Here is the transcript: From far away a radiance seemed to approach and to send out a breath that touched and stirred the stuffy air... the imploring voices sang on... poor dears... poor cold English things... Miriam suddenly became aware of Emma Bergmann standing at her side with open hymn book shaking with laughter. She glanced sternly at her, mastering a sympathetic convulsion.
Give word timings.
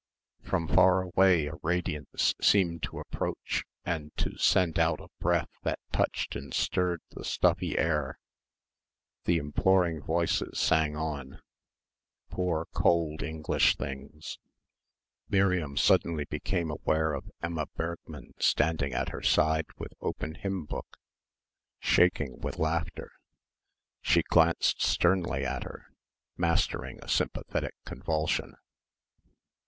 From 0.41 0.67
far 0.67 1.03
away 1.03 1.45
a 1.45 1.53
radiance 1.61 2.33
seemed 2.41 2.81
to 2.81 2.97
approach 2.97 3.65
and 3.85 4.11
to 4.17 4.35
send 4.35 4.79
out 4.79 4.99
a 4.99 5.09
breath 5.19 5.51
that 5.61 5.77
touched 5.91 6.35
and 6.35 6.51
stirred 6.55 7.01
the 7.11 7.23
stuffy 7.23 7.77
air... 7.77 8.17
the 9.25 9.37
imploring 9.37 10.01
voices 10.01 10.59
sang 10.59 10.95
on... 10.95 11.33
poor 12.31 12.63
dears... 12.63 12.65
poor 12.65 12.65
cold 12.73 13.21
English 13.21 13.75
things... 13.75 14.39
Miriam 15.29 15.77
suddenly 15.77 16.25
became 16.25 16.71
aware 16.71 17.13
of 17.13 17.29
Emma 17.43 17.67
Bergmann 17.75 18.33
standing 18.39 18.93
at 18.95 19.09
her 19.09 19.21
side 19.21 19.67
with 19.77 19.93
open 20.01 20.33
hymn 20.33 20.65
book 20.65 20.97
shaking 21.77 22.39
with 22.39 22.57
laughter. 22.57 23.11
She 24.01 24.23
glanced 24.23 24.81
sternly 24.81 25.45
at 25.45 25.63
her, 25.63 25.93
mastering 26.37 26.97
a 27.03 27.07
sympathetic 27.07 27.75
convulsion. 27.85 28.55